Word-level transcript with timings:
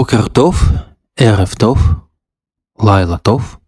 Бокертов, 0.00 0.64
Эрефтов, 1.18 1.78
Лайлатов. 2.78 3.60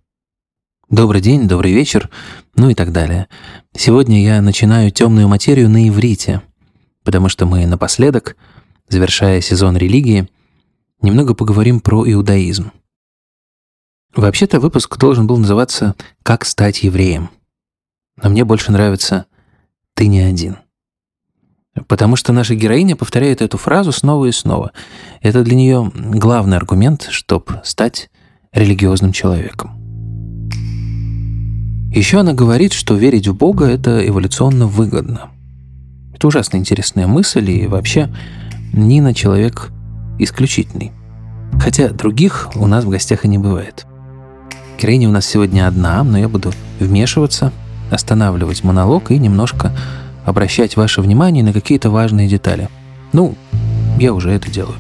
Добрый 0.89 1.21
день, 1.21 1.47
добрый 1.47 1.75
вечер, 1.75 2.09
ну 2.55 2.71
и 2.71 2.75
так 2.75 2.91
далее. 2.91 3.29
Сегодня 3.77 4.25
я 4.25 4.41
начинаю 4.41 4.91
темную 4.91 5.29
материю 5.29 5.69
на 5.69 5.87
иврите, 5.87 6.41
потому 7.05 7.29
что 7.29 7.45
мы 7.45 7.67
напоследок, 7.67 8.39
завершая 8.89 9.43
сезон 9.43 9.77
религии, 9.77 10.27
немного 11.03 11.35
поговорим 11.35 11.81
про 11.81 12.11
иудаизм. 12.11 12.73
Вообще-то 14.17 14.59
выпуск 14.59 14.97
должен 14.97 15.27
был 15.27 15.37
называться 15.37 15.97
«Как 16.23 16.47
стать 16.47 16.83
евреем». 16.83 17.29
Но 18.17 18.31
мне 18.31 18.47
больше 18.47 18.73
нравится 18.73 19.27
«Ты 19.93 20.07
не 20.07 20.21
один». 20.21 20.57
Потому 21.87 22.17
что 22.17 22.33
наша 22.33 22.55
героиня 22.55 22.97
повторяет 22.97 23.41
эту 23.41 23.57
фразу 23.57 23.93
снова 23.93 24.27
и 24.27 24.33
снова. 24.33 24.73
Это 25.23 25.43
для 25.43 25.57
нее 25.57 25.91
главный 25.95 26.57
аргумент, 26.57 27.09
чтобы 27.11 27.61
стать 27.65 28.11
религиозным 28.53 29.13
человеком. 29.13 29.79
Еще 31.95 32.21
она 32.21 32.33
говорит, 32.33 32.73
что 32.73 32.95
верить 32.95 33.29
в 33.29 33.35
Бога– 33.35 33.67
это 33.67 34.07
эволюционно 34.07 34.67
выгодно. 34.67 35.31
Это 36.15 36.27
ужасно 36.27 36.57
интересная 36.57 37.07
мысль, 37.07 37.51
и 37.51 37.67
вообще 37.67 38.11
Нина– 38.73 39.13
человек 39.15 39.71
исключительный. 40.19 40.93
Хотя 41.61 41.91
других 41.91 42.51
у 42.55 42.67
нас 42.67 42.85
в 42.85 42.89
гостях 42.89 43.25
и 43.25 43.29
не 43.29 43.39
бывает. 43.39 43.87
Героиня 44.81 45.09
у 45.09 45.13
нас 45.13 45.27
сегодня 45.27 45.67
одна, 45.67 46.03
но 46.03 46.19
я 46.19 46.29
буду 46.29 46.53
вмешиваться, 46.81 47.53
останавливать 47.91 48.65
монолог 48.65 49.11
и 49.11 49.19
немножко 49.19 49.71
обращать 50.25 50.77
ваше 50.77 51.03
внимание 51.03 51.45
на 51.45 51.53
какие-то 51.53 51.91
важные 51.91 52.29
детали. 52.29 52.69
Ну, 53.13 53.35
я 53.99 54.13
уже 54.13 54.31
это 54.31 54.51
делаю. 54.51 54.77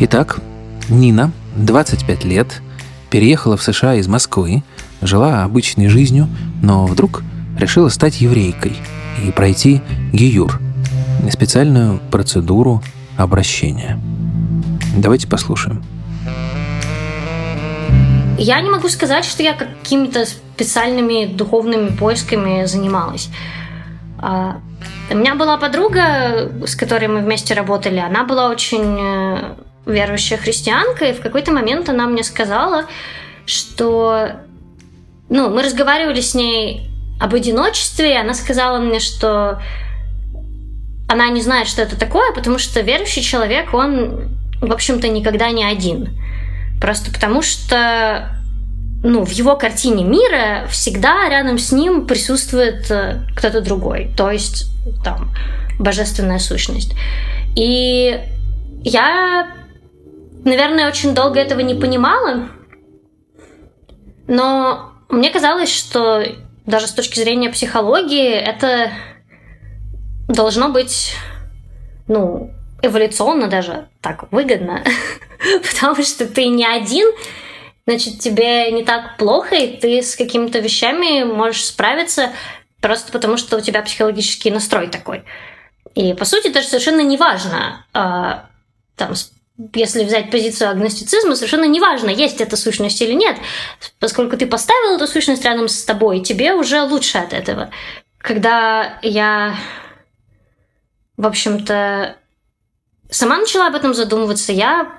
Итак, 0.00 0.40
Нина, 0.88 1.32
25 1.56 2.24
лет, 2.24 2.62
переехала 3.10 3.56
в 3.56 3.62
США 3.62 3.94
из 3.94 4.06
Москвы, 4.06 4.62
жила 5.02 5.44
обычной 5.44 5.88
жизнью, 5.88 6.28
но 6.62 6.86
вдруг 6.86 7.22
решила 7.58 7.88
стать 7.88 8.20
еврейкой 8.20 8.76
и 9.26 9.30
пройти 9.30 9.80
гиюр, 10.12 10.60
специальную 11.30 12.00
процедуру 12.10 12.82
обращения. 13.16 14.00
Давайте 14.96 15.26
послушаем. 15.26 15.82
Я 18.38 18.60
не 18.60 18.70
могу 18.70 18.88
сказать, 18.88 19.24
что 19.24 19.42
я 19.42 19.52
какими-то 19.52 20.24
специальными 20.24 21.26
духовными 21.26 21.88
поисками 21.88 22.64
занималась. 22.66 23.30
А, 24.20 24.60
у 25.10 25.16
меня 25.16 25.34
была 25.34 25.56
подруга, 25.56 26.50
с 26.66 26.74
которой 26.74 27.08
мы 27.08 27.20
вместе 27.20 27.54
работали. 27.54 27.98
Она 27.98 28.24
была 28.24 28.48
очень 28.48 28.96
э, 29.00 29.54
верующая 29.86 30.38
христианка, 30.38 31.06
и 31.06 31.12
в 31.12 31.20
какой-то 31.20 31.52
момент 31.52 31.88
она 31.88 32.06
мне 32.06 32.24
сказала, 32.24 32.86
что... 33.46 34.30
Ну, 35.30 35.50
мы 35.50 35.62
разговаривали 35.62 36.20
с 36.20 36.34
ней 36.34 36.90
об 37.20 37.34
одиночестве, 37.34 38.14
и 38.14 38.16
она 38.16 38.32
сказала 38.34 38.78
мне, 38.78 38.98
что 38.98 39.60
она 41.08 41.28
не 41.28 41.42
знает, 41.42 41.68
что 41.68 41.82
это 41.82 41.98
такое, 41.98 42.32
потому 42.32 42.58
что 42.58 42.80
верующий 42.80 43.22
человек, 43.22 43.74
он, 43.74 44.38
в 44.60 44.72
общем-то, 44.72 45.08
никогда 45.08 45.50
не 45.50 45.64
один. 45.64 46.18
Просто 46.80 47.10
потому 47.12 47.42
что 47.42 48.37
ну, 49.02 49.24
в 49.24 49.30
его 49.30 49.56
картине 49.56 50.04
мира 50.04 50.66
всегда 50.68 51.28
рядом 51.28 51.58
с 51.58 51.72
ним 51.72 52.06
присутствует 52.06 52.90
э, 52.90 53.20
кто-то 53.36 53.60
другой, 53.60 54.10
то 54.16 54.30
есть 54.30 54.66
там 55.04 55.30
божественная 55.78 56.38
сущность. 56.38 56.94
И 57.56 58.20
я, 58.82 59.48
наверное, 60.44 60.88
очень 60.88 61.14
долго 61.14 61.38
этого 61.38 61.60
не 61.60 61.74
понимала, 61.74 62.48
но 64.26 64.92
мне 65.08 65.30
казалось, 65.30 65.72
что 65.72 66.24
даже 66.66 66.86
с 66.86 66.92
точки 66.92 67.20
зрения 67.20 67.50
психологии 67.50 68.30
это 68.30 68.90
должно 70.28 70.68
быть, 70.68 71.14
ну, 72.08 72.50
эволюционно 72.82 73.48
даже 73.48 73.88
так 74.00 74.30
выгодно, 74.32 74.82
потому 75.70 76.02
что 76.02 76.26
ты 76.26 76.46
не 76.48 76.66
один, 76.66 77.10
значит, 77.88 78.18
тебе 78.18 78.70
не 78.70 78.84
так 78.84 79.16
плохо, 79.16 79.56
и 79.56 79.78
ты 79.78 80.02
с 80.02 80.14
какими-то 80.14 80.58
вещами 80.58 81.24
можешь 81.24 81.64
справиться 81.64 82.32
просто 82.82 83.10
потому, 83.12 83.38
что 83.38 83.56
у 83.56 83.62
тебя 83.62 83.80
психологический 83.80 84.50
настрой 84.50 84.88
такой. 84.88 85.24
И, 85.94 86.12
по 86.12 86.26
сути, 86.26 86.48
даже 86.48 86.68
совершенно 86.68 87.00
не 87.00 87.16
важно, 87.16 87.86
э, 87.94 88.46
там, 88.94 89.14
если 89.72 90.04
взять 90.04 90.30
позицию 90.30 90.68
агностицизма, 90.68 91.34
совершенно 91.34 91.64
не 91.64 91.80
важно, 91.80 92.10
есть 92.10 92.42
эта 92.42 92.58
сущность 92.58 93.00
или 93.00 93.14
нет, 93.14 93.38
поскольку 93.98 94.36
ты 94.36 94.46
поставил 94.46 94.96
эту 94.96 95.06
сущность 95.06 95.46
рядом 95.46 95.66
с 95.66 95.82
тобой, 95.82 96.20
тебе 96.20 96.52
уже 96.52 96.82
лучше 96.82 97.16
от 97.16 97.32
этого. 97.32 97.70
Когда 98.18 98.98
я, 99.00 99.56
в 101.16 101.26
общем-то, 101.26 102.18
сама 103.08 103.38
начала 103.38 103.68
об 103.68 103.76
этом 103.76 103.94
задумываться, 103.94 104.52
я 104.52 104.92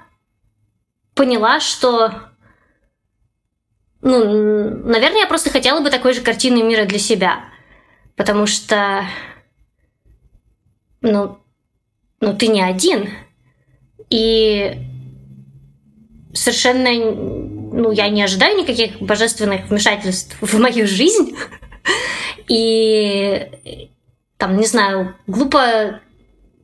поняла, 1.14 1.60
что 1.60 2.29
ну, 4.02 4.24
наверное, 4.86 5.22
я 5.22 5.28
просто 5.28 5.50
хотела 5.50 5.82
бы 5.82 5.90
такой 5.90 6.14
же 6.14 6.22
картины 6.22 6.64
мира 6.64 6.86
для 6.86 7.00
себя. 7.00 7.44
Потому 8.16 8.48
что, 8.48 9.06
ну, 11.02 11.38
ну 12.22 12.34
ты 12.34 12.48
не 12.48 12.62
один. 12.62 13.10
И 14.10 14.78
совершенно, 16.34 16.90
ну, 16.92 17.92
я 17.92 18.10
не 18.10 18.24
ожидаю 18.24 18.58
никаких 18.58 19.02
божественных 19.02 19.70
вмешательств 19.70 20.38
в 20.42 20.60
мою 20.60 20.88
жизнь. 20.88 21.36
И 22.48 23.90
там, 24.38 24.58
не 24.58 24.66
знаю, 24.66 25.16
глупо 25.28 26.00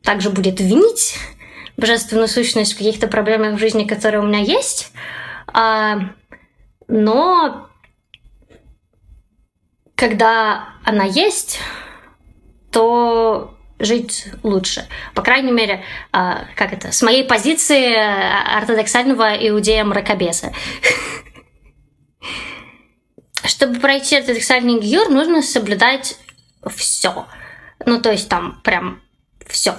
также 0.01 0.29
будет 0.29 0.59
винить 0.59 1.17
божественную 1.77 2.27
сущность 2.27 2.73
в 2.73 2.77
каких-то 2.77 3.07
проблемах 3.07 3.55
в 3.55 3.59
жизни, 3.59 3.83
которые 3.83 4.21
у 4.21 4.25
меня 4.25 4.39
есть. 4.39 4.91
Но 6.87 7.69
когда 9.95 10.69
она 10.83 11.05
есть, 11.05 11.59
то 12.71 13.57
жить 13.79 14.27
лучше. 14.43 14.87
По 15.13 15.21
крайней 15.21 15.51
мере, 15.51 15.83
а, 16.11 16.45
как 16.55 16.73
это, 16.73 16.91
с 16.91 17.01
моей 17.01 17.23
позиции 17.23 17.93
ортодоксального 18.57 19.35
иудея-мракобеса. 19.35 20.53
Чтобы 23.45 23.79
пройти 23.79 24.17
ортодоксальный 24.17 24.79
гиюр, 24.79 25.09
нужно 25.09 25.41
соблюдать 25.41 26.17
все. 26.75 27.27
Ну, 27.85 28.01
то 28.01 28.11
есть 28.11 28.29
там 28.29 28.61
прям 28.63 29.01
все 29.47 29.75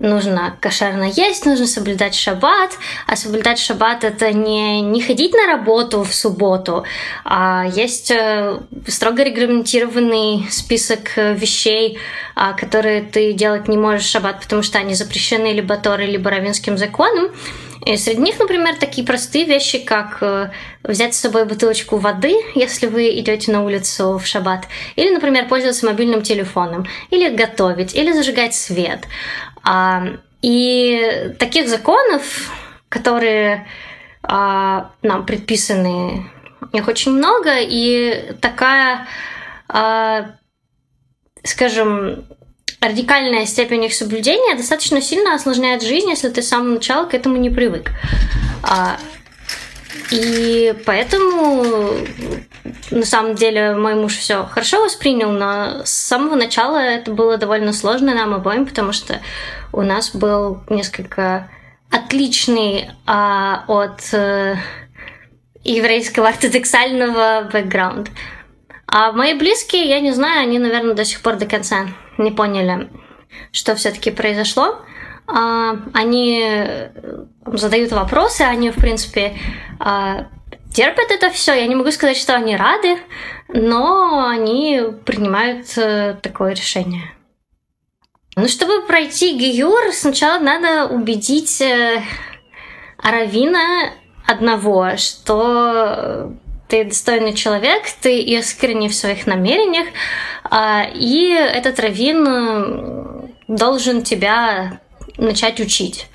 нужно 0.00 0.56
кошерно 0.60 1.04
есть, 1.04 1.46
нужно 1.46 1.66
соблюдать 1.66 2.14
шаббат, 2.14 2.72
а 3.06 3.16
соблюдать 3.16 3.58
шаббат 3.58 4.04
это 4.04 4.32
не, 4.32 4.80
не 4.80 5.02
ходить 5.02 5.32
на 5.32 5.46
работу 5.46 6.02
в 6.02 6.14
субботу, 6.14 6.84
а 7.24 7.66
есть 7.66 8.10
э, 8.10 8.60
строго 8.86 9.22
регламентированный 9.22 10.46
список 10.50 11.16
э, 11.16 11.34
вещей, 11.34 11.98
а, 12.34 12.52
которые 12.52 13.02
ты 13.02 13.32
делать 13.32 13.68
не 13.68 13.76
можешь 13.76 14.04
в 14.04 14.10
шаббат, 14.10 14.40
потому 14.40 14.62
что 14.62 14.78
они 14.78 14.94
запрещены 14.94 15.52
либо 15.52 15.76
Торой, 15.76 16.06
либо 16.06 16.30
равинским 16.30 16.78
законом. 16.78 17.30
И 17.86 17.96
среди 17.96 18.20
них, 18.20 18.38
например, 18.38 18.76
такие 18.78 19.06
простые 19.06 19.44
вещи, 19.44 19.78
как 19.78 20.18
э, 20.20 20.50
взять 20.82 21.14
с 21.14 21.20
собой 21.20 21.44
бутылочку 21.44 21.96
воды, 21.96 22.34
если 22.54 22.86
вы 22.86 23.18
идете 23.18 23.52
на 23.52 23.64
улицу 23.64 24.18
в 24.18 24.26
шаббат, 24.26 24.66
или, 24.96 25.10
например, 25.10 25.48
пользоваться 25.48 25.86
мобильным 25.86 26.22
телефоном, 26.22 26.86
или 27.10 27.34
готовить, 27.34 27.94
или 27.94 28.12
зажигать 28.12 28.54
свет. 28.54 29.04
А, 29.70 30.02
и 30.40 31.34
таких 31.38 31.68
законов, 31.68 32.50
которые 32.88 33.66
а, 34.22 34.92
нам 35.02 35.26
предписаны, 35.26 36.30
их 36.72 36.88
очень 36.88 37.12
много, 37.12 37.58
и 37.58 38.32
такая, 38.40 39.06
а, 39.68 40.30
скажем, 41.44 42.24
радикальная 42.80 43.44
степень 43.44 43.84
их 43.84 43.92
соблюдения 43.92 44.56
достаточно 44.56 45.02
сильно 45.02 45.34
осложняет 45.34 45.82
жизнь, 45.82 46.08
если 46.08 46.30
ты 46.30 46.40
с 46.40 46.48
самого 46.48 46.74
начала 46.74 47.04
к 47.04 47.12
этому 47.12 47.36
не 47.36 47.50
привык. 47.50 47.90
И 50.10 50.74
поэтому 50.84 51.64
на 52.90 53.04
самом 53.04 53.34
деле 53.34 53.74
мой 53.74 53.94
муж 53.94 54.16
все 54.16 54.44
хорошо 54.44 54.82
воспринял, 54.82 55.30
но 55.30 55.84
с 55.84 55.90
самого 55.90 56.34
начала 56.34 56.78
это 56.78 57.10
было 57.10 57.36
довольно 57.36 57.72
сложно 57.72 58.14
нам 58.14 58.34
обоим, 58.34 58.66
потому 58.66 58.92
что 58.92 59.20
у 59.72 59.82
нас 59.82 60.14
был 60.14 60.62
несколько 60.68 61.50
отличный 61.90 62.90
а, 63.06 63.64
от 63.66 64.12
э, 64.12 64.56
еврейского 65.64 66.28
ортодоксального 66.28 67.48
бэкграунда. 67.50 68.10
А 68.86 69.12
мои 69.12 69.34
близкие, 69.34 69.86
я 69.86 70.00
не 70.00 70.12
знаю, 70.12 70.42
они, 70.42 70.58
наверное, 70.58 70.94
до 70.94 71.04
сих 71.04 71.20
пор 71.20 71.36
до 71.36 71.46
конца 71.46 71.88
не 72.16 72.30
поняли, 72.30 72.90
что 73.52 73.74
все-таки 73.74 74.10
произошло. 74.10 74.80
А, 75.28 75.76
они 75.92 76.42
э, 76.42 76.90
задают 77.44 77.92
вопросы, 77.92 78.42
они, 78.42 78.70
в 78.70 78.76
принципе, 78.76 79.36
а, 79.78 80.28
терпят 80.72 81.10
это 81.10 81.30
все. 81.30 81.52
Я 81.52 81.66
не 81.66 81.74
могу 81.74 81.90
сказать, 81.90 82.16
что 82.16 82.34
они 82.34 82.56
рады, 82.56 82.96
но 83.48 84.26
они 84.26 84.82
принимают 85.04 85.66
э, 85.76 86.16
такое 86.22 86.54
решение. 86.54 87.12
Ну, 88.36 88.48
чтобы 88.48 88.86
пройти 88.86 89.36
Гиюр, 89.36 89.92
сначала 89.92 90.38
надо 90.38 90.86
убедить 90.86 91.60
э, 91.60 92.02
Аравина 92.96 93.92
одного, 94.26 94.96
что 94.96 96.32
ты 96.68 96.84
достойный 96.84 97.34
человек, 97.34 97.82
ты 98.00 98.18
искренне 98.20 98.88
в 98.88 98.94
своих 98.94 99.26
намерениях, 99.26 99.88
а, 100.44 100.84
и 100.94 101.30
этот 101.32 101.80
раввин 101.80 103.34
должен 103.48 104.02
тебя 104.02 104.80
начать 105.18 105.60
учить. 105.60 106.06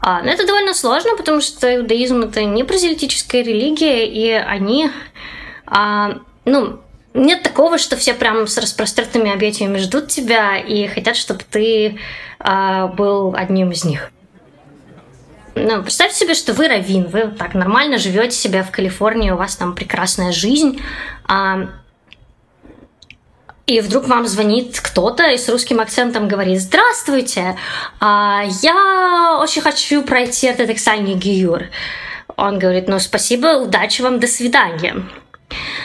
А, 0.00 0.22
но 0.22 0.30
это 0.30 0.46
довольно 0.46 0.72
сложно, 0.72 1.16
потому 1.16 1.40
что 1.40 1.74
иудаизм 1.74 2.22
это 2.22 2.44
не 2.44 2.64
прозелитическая 2.64 3.42
религия, 3.42 4.06
и 4.06 4.30
они, 4.30 4.90
а, 5.66 6.18
ну, 6.44 6.80
нет 7.12 7.42
такого, 7.42 7.78
что 7.78 7.96
все 7.96 8.14
прям 8.14 8.46
с 8.46 8.58
распростертыми 8.58 9.32
объятиями 9.32 9.78
ждут 9.78 10.08
тебя 10.08 10.58
и 10.58 10.86
хотят, 10.86 11.16
чтобы 11.16 11.40
ты 11.50 11.98
а, 12.38 12.88
был 12.88 13.34
одним 13.34 13.72
из 13.72 13.84
них. 13.84 14.10
Ну, 15.54 15.82
представьте 15.82 16.18
себе, 16.18 16.34
что 16.34 16.52
вы 16.52 16.68
раввин, 16.68 17.08
вы 17.08 17.28
так 17.28 17.54
нормально 17.54 17.96
живете 17.96 18.36
себя 18.36 18.62
в 18.62 18.70
Калифорнии, 18.70 19.30
у 19.30 19.36
вас 19.36 19.56
там 19.56 19.74
прекрасная 19.74 20.30
жизнь, 20.30 20.82
а, 21.26 21.70
и 23.66 23.80
вдруг 23.80 24.06
вам 24.06 24.26
звонит 24.26 24.80
кто-то 24.80 25.28
и 25.28 25.36
с 25.36 25.48
русским 25.48 25.80
акцентом 25.80 26.28
говорит 26.28 26.60
«Здравствуйте, 26.60 27.58
а, 27.98 28.44
я 28.62 29.38
очень 29.40 29.60
хочу 29.60 30.02
пройти 30.02 30.46
этот 30.46 30.70
экзамен 30.70 31.18
Гиюр». 31.18 31.64
Он 32.36 32.58
говорит 32.60 32.86
«Ну, 32.86 33.00
спасибо, 33.00 33.58
удачи 33.58 34.02
вам, 34.02 34.20
до 34.20 34.28
свидания». 34.28 35.04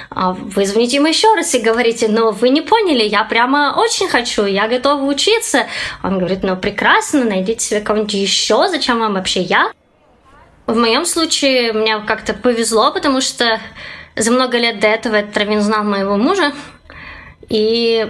А 0.09 0.33
вы 0.33 0.65
звоните 0.65 0.97
ему 0.97 1.07
еще 1.07 1.33
раз 1.35 1.53
и 1.53 1.59
говорите, 1.59 2.07
ну 2.07 2.31
вы 2.31 2.49
не 2.49 2.61
поняли, 2.61 3.03
я 3.03 3.23
прямо 3.23 3.75
очень 3.77 4.09
хочу, 4.09 4.45
я 4.45 4.67
готова 4.67 5.03
учиться. 5.03 5.67
Он 6.03 6.17
говорит, 6.17 6.41
ну 6.41 6.57
прекрасно, 6.57 7.23
найдите 7.23 7.63
себе 7.63 7.79
кого-нибудь 7.79 8.13
еще, 8.13 8.67
зачем 8.67 8.99
вам 8.99 9.13
вообще 9.13 9.41
я? 9.41 9.71
В 10.65 10.75
моем 10.75 11.05
случае 11.05 11.73
мне 11.73 11.99
как-то 11.99 12.33
повезло, 12.33 12.91
потому 12.91 13.21
что 13.21 13.61
за 14.15 14.31
много 14.31 14.57
лет 14.57 14.79
до 14.79 14.87
этого 14.87 15.15
этот 15.15 15.37
раввин 15.37 15.61
знал 15.61 15.83
моего 15.83 16.17
мужа, 16.17 16.53
и 17.51 18.09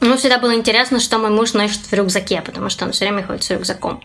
ну, 0.00 0.16
всегда 0.16 0.38
было 0.38 0.54
интересно, 0.54 1.00
что 1.00 1.18
мой 1.18 1.30
муж 1.30 1.52
носит 1.52 1.80
в 1.80 1.92
рюкзаке, 1.92 2.42
потому 2.42 2.70
что 2.70 2.84
он 2.84 2.92
все 2.92 3.04
время 3.04 3.26
ходит 3.26 3.42
с 3.42 3.50
рюкзаком. 3.50 4.00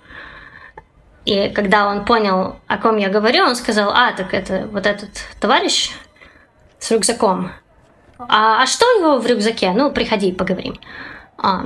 И 1.26 1.50
когда 1.50 1.88
он 1.88 2.06
понял, 2.06 2.56
о 2.66 2.78
ком 2.80 2.98
я 2.98 3.10
говорю, 3.10 3.44
он 3.44 3.56
сказал, 3.56 3.92
а, 3.92 4.14
так 4.14 4.34
это 4.34 4.68
вот 4.72 4.88
этот 4.88 5.10
товарищ, 5.40 5.92
с 6.80 6.90
рюкзаком. 6.90 7.52
А, 8.18 8.64
а 8.64 8.66
что 8.66 8.86
у 8.96 9.00
него 9.00 9.20
в 9.20 9.28
рюкзаке? 9.28 9.72
Ну, 9.72 9.92
приходи, 9.92 10.32
поговорим. 10.32 10.80
А, 11.38 11.66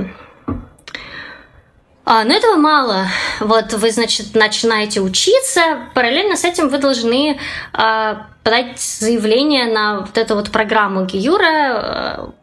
а, 2.04 2.26
но 2.26 2.34
этого 2.34 2.58
мало. 2.58 3.06
Вот 3.40 3.72
вы, 3.72 3.92
значит, 3.92 4.36
начинаете 4.36 5.00
учиться, 5.00 5.90
параллельно 5.94 6.36
с 6.36 6.44
этим 6.44 6.68
вы 6.68 6.78
должны 6.78 7.40
а, 7.72 8.28
подать 8.44 8.82
заявление 8.82 9.66
на 9.68 10.02
вот 10.02 10.18
эту 10.18 10.36
вот 10.36 10.52
программу 10.52 11.06
Гиюра 11.06 11.46
а, 11.46 12.34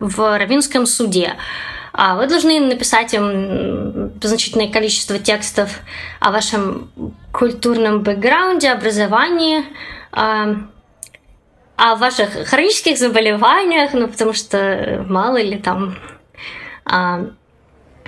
в 0.00 0.38
Равинском 0.38 0.86
суде. 0.86 1.34
А 1.92 2.14
вы 2.14 2.26
должны 2.26 2.60
написать 2.60 3.12
им 3.14 4.12
значительное 4.22 4.68
количество 4.68 5.18
текстов 5.18 5.80
о 6.20 6.30
вашем 6.30 6.90
культурном 7.32 8.02
бэкграунде, 8.02 8.70
образовании, 8.70 9.64
а, 10.12 10.56
о 11.76 11.96
ваших 11.96 12.46
хронических 12.48 12.98
заболеваниях, 12.98 13.94
ну, 13.94 14.08
потому 14.08 14.32
что 14.32 15.04
мало 15.08 15.40
ли 15.40 15.58
там 15.58 15.96
а, 16.84 17.26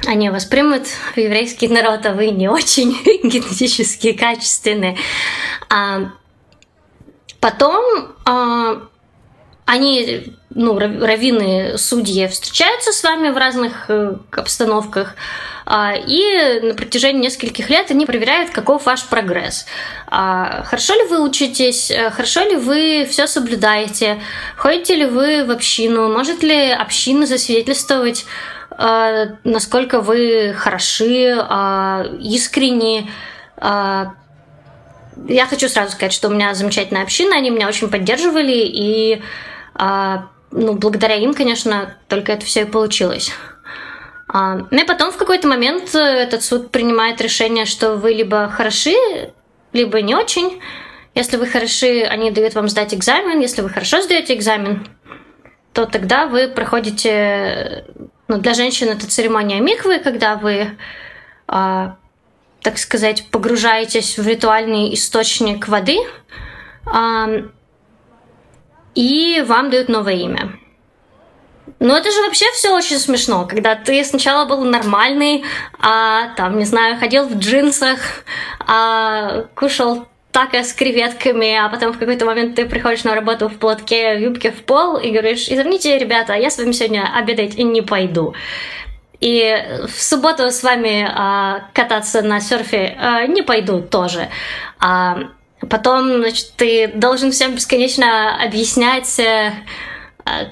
они 0.07 0.31
воспримут 0.31 0.87
в 0.87 1.17
еврейский 1.17 1.69
народ, 1.69 2.07
а 2.07 2.13
вы 2.13 2.31
не 2.31 2.49
очень 2.49 2.93
генетически 3.23 4.13
качественные. 4.13 4.97
Потом 7.41 8.15
они, 9.71 10.35
ну, 10.53 10.77
раввины, 10.77 11.79
судьи 11.79 12.27
встречаются 12.27 12.91
с 12.91 13.05
вами 13.05 13.29
в 13.29 13.37
разных 13.37 13.85
э, 13.89 14.17
обстановках, 14.33 15.15
а, 15.65 15.95
и 15.95 16.61
на 16.61 16.75
протяжении 16.75 17.23
нескольких 17.23 17.71
лет 17.71 17.89
они 17.93 18.05
проверяют, 18.05 18.51
каков 18.51 18.87
ваш 18.87 19.05
прогресс. 19.05 19.67
А, 20.09 20.65
хорошо 20.65 20.95
ли 20.95 21.05
вы 21.05 21.23
учитесь, 21.23 21.93
э, 21.93 22.11
хорошо 22.11 22.41
ли 22.41 22.57
вы 22.57 23.07
все 23.09 23.29
соблюдаете, 23.29 24.21
ходите 24.57 24.97
ли 24.97 25.05
вы 25.05 25.45
в 25.45 25.53
общину, 25.53 26.13
может 26.13 26.43
ли 26.43 26.73
община 26.73 27.27
засвидетельствовать 27.27 28.27
э, 28.77 29.27
насколько 29.45 30.01
вы 30.01 30.53
хороши, 30.59 31.31
искренни, 32.21 33.09
я 35.29 35.47
хочу 35.47 35.69
сразу 35.69 35.93
сказать, 35.93 36.15
что 36.15 36.29
у 36.29 36.33
меня 36.33 36.55
замечательная 36.55 37.03
община, 37.03 37.37
они 37.37 37.51
меня 37.51 37.69
очень 37.69 37.91
поддерживали, 37.91 38.57
и 38.57 39.23
а, 39.81 40.29
ну, 40.51 40.75
благодаря 40.75 41.15
им, 41.15 41.33
конечно, 41.33 41.97
только 42.07 42.33
это 42.33 42.45
все 42.45 42.63
и 42.63 42.65
получилось. 42.67 43.33
А, 44.29 44.57
ну 44.71 44.79
и 44.79 44.85
потом 44.85 45.11
в 45.11 45.17
какой-то 45.17 45.49
момент 45.49 45.95
э, 45.95 45.99
этот 45.99 46.43
суд 46.45 46.71
принимает 46.71 47.19
решение, 47.23 47.65
что 47.65 47.97
вы 47.97 48.13
либо 48.13 48.47
хороши, 48.49 48.95
либо 49.73 50.03
не 50.03 50.15
очень. 50.15 50.61
Если 51.15 51.39
вы 51.39 51.47
хороши, 51.47 52.03
они 52.03 52.31
дают 52.31 52.55
вам 52.55 52.69
сдать 52.69 52.93
экзамен. 52.93 53.41
Если 53.41 53.63
вы 53.63 53.71
хорошо 53.71 54.03
сдаете 54.03 54.35
экзамен, 54.35 54.87
то 55.73 55.87
тогда 55.87 56.27
вы 56.27 56.49
проходите... 56.49 57.87
Ну, 58.29 58.37
для 58.37 58.53
женщин 58.53 58.91
это 58.91 59.09
церемония 59.09 59.61
миквы, 59.61 59.99
когда 59.99 60.37
вы, 60.37 60.77
а, 61.49 61.97
так 62.61 62.77
сказать, 62.77 63.29
погружаетесь 63.31 64.19
в 64.19 64.29
ритуальный 64.29 64.93
источник 64.93 65.69
воды. 65.69 65.97
А, 66.85 67.29
и 68.95 69.43
вам 69.47 69.71
дают 69.71 69.89
новое 69.89 70.15
имя. 70.15 70.53
Ну, 71.79 71.95
это 71.95 72.11
же 72.11 72.21
вообще 72.23 72.45
все 72.53 72.75
очень 72.77 72.99
смешно, 72.99 73.47
когда 73.47 73.75
ты 73.75 74.05
сначала 74.05 74.45
был 74.45 74.65
нормальный, 74.65 75.45
а 75.79 76.35
там, 76.37 76.59
не 76.59 76.65
знаю, 76.65 76.99
ходил 76.99 77.25
в 77.25 77.39
джинсах, 77.39 77.99
а 78.67 79.45
кушал 79.55 80.07
так 80.31 80.55
с 80.55 80.73
креветками, 80.73 81.57
а 81.57 81.69
потом 81.69 81.93
в 81.93 81.99
какой-то 81.99 82.25
момент 82.25 82.55
ты 82.55 82.67
приходишь 82.67 83.05
на 83.05 83.15
работу 83.15 83.49
в 83.49 83.57
платке, 83.57 84.17
в 84.17 84.21
юбке 84.21 84.51
в 84.51 84.63
пол 84.65 84.97
и 84.97 85.11
говоришь, 85.11 85.49
извините, 85.49 85.99
ребята, 85.99 86.35
я 86.35 86.51
с 86.51 86.59
вами 86.59 86.73
сегодня 86.73 87.11
обедать 87.15 87.57
не 87.57 87.83
пойду. 87.83 88.35
И 89.21 89.87
в 89.87 90.03
субботу 90.03 90.51
с 90.51 90.63
вами 90.63 91.07
а, 91.11 91.69
кататься 91.75 92.23
на 92.23 92.41
серфе 92.41 92.97
а, 92.99 93.27
не 93.27 93.43
пойду 93.43 93.83
тоже. 93.83 94.29
А, 94.79 95.19
Потом, 95.69 96.21
значит, 96.21 96.53
ты 96.57 96.89
должен 96.89 97.33
всем 97.33 97.55
бесконечно 97.55 98.43
объяснять, 98.43 99.19
э, 99.19 99.53